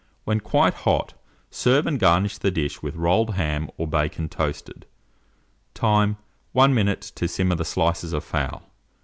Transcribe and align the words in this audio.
When 0.23 0.39
quite 0.39 0.73
hot, 0.73 1.13
serve, 1.51 1.85
and 1.85 1.99
garnish 1.99 2.39
the 2.39 2.49
dish 2.49 2.81
with 2.81 2.95
rolled 2.95 3.35
ham 3.35 3.69
or 3.77 3.87
bacon 3.87 4.29
toasted. 4.29 4.87
Time. 5.75 6.17
1 6.53 6.73
minute 6.73 7.01
to 7.13 7.27
simmer 7.27 7.53
the 7.53 7.63
slices 7.65 8.11
of 8.11 8.23
fowl. 8.23 8.63